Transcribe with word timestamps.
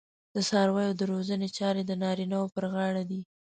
د 0.33 0.37
څارویو 0.49 0.97
د 0.99 1.01
روزنې 1.11 1.47
چارې 1.57 1.81
د 1.85 1.91
نارینه 2.03 2.35
وو 2.39 2.53
پر 2.55 2.63
غاړه 2.73 3.03
دي. 3.09 3.21